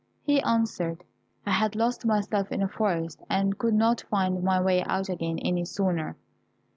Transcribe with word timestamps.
He 0.23 0.41
answered, 0.41 1.03
"I 1.45 1.51
had 1.51 1.75
lost 1.75 2.07
myself 2.07 2.51
in 2.51 2.63
a 2.63 2.67
forest, 2.67 3.21
and 3.29 3.55
could 3.59 3.75
not 3.75 4.01
find 4.09 4.41
my 4.41 4.59
way 4.59 4.81
out 4.81 5.09
again 5.09 5.37
any 5.37 5.63
sooner." 5.63 6.17